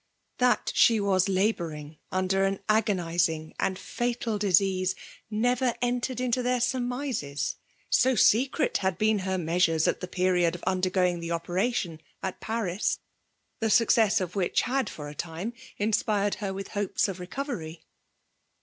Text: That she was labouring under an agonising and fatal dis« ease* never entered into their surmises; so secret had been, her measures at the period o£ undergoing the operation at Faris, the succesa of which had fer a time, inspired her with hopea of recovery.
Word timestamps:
That 0.39 0.71
she 0.73 0.99
was 0.99 1.29
labouring 1.29 1.97
under 2.11 2.43
an 2.43 2.59
agonising 2.67 3.53
and 3.59 3.77
fatal 3.77 4.39
dis« 4.39 4.59
ease* 4.59 4.95
never 5.29 5.75
entered 5.79 6.19
into 6.19 6.41
their 6.41 6.59
surmises; 6.59 7.57
so 7.91 8.15
secret 8.15 8.77
had 8.77 8.97
been, 8.97 9.19
her 9.19 9.37
measures 9.37 9.87
at 9.87 9.99
the 9.99 10.07
period 10.07 10.55
o£ 10.55 10.63
undergoing 10.65 11.19
the 11.19 11.29
operation 11.29 12.01
at 12.23 12.43
Faris, 12.43 12.97
the 13.59 13.67
succesa 13.67 14.21
of 14.21 14.35
which 14.35 14.61
had 14.61 14.89
fer 14.89 15.07
a 15.07 15.13
time, 15.13 15.53
inspired 15.77 16.33
her 16.41 16.51
with 16.51 16.69
hopea 16.69 17.07
of 17.07 17.19
recovery. 17.19 17.85